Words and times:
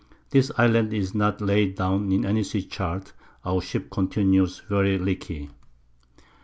This 0.31 0.51
Island 0.57 0.95
is 0.95 1.13
not 1.13 1.41
laid 1.41 1.75
down 1.75 2.11
in 2.11 2.25
any 2.25 2.41
Sea 2.41 2.63
Chart; 2.63 3.13
our 3.45 3.61
Ship 3.61 3.87
continues 3.91 4.57
very 4.67 4.97
leaky. 4.97 5.51